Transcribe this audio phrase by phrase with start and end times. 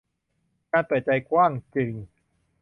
[0.71, 1.93] การเปิดใจกว้างจริง